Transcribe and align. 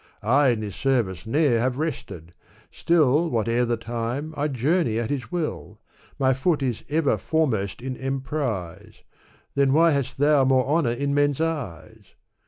I 0.23 0.47
in 0.47 0.63
his 0.63 0.75
service 0.75 1.27
ne'er 1.27 1.59
have 1.59 1.77
rested,— 1.77 2.33
still, 2.81 3.29
Whate'er 3.29 3.65
the 3.65 3.77
time, 3.77 4.33
I 4.35 4.47
journey 4.47 4.97
at 4.97 5.11
his 5.11 5.31
will; 5.31 5.79
My 6.17 6.33
foot 6.33 6.63
is 6.63 6.83
ever 6.89 7.19
foremost 7.19 7.83
in 7.83 7.95
emprise; 7.95 9.03
Then 9.53 9.73
why 9.73 9.91
hast 9.91 10.17
thou 10.17 10.43
more 10.43 10.65
honor 10.65 10.89
in 10.93 11.13
men's 11.13 11.39
eyes? 11.39 12.15